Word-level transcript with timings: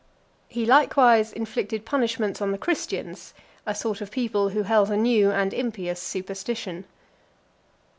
He 0.47 0.65
likewise 0.65 1.31
inflicted 1.31 1.85
punishments 1.85 2.41
on 2.41 2.51
the 2.51 2.57
Christians, 2.57 3.35
a 3.67 3.75
sort 3.75 4.01
of 4.01 4.09
people 4.09 4.49
who 4.49 4.63
held 4.63 4.89
a 4.89 4.97
new 4.97 5.29
and 5.29 5.53
impious 5.53 6.01
superstition. 6.01 6.85